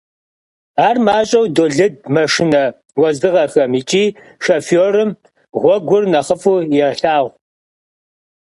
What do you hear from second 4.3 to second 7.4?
şşofêrım ğuegur nexhıf'u yêlhağu.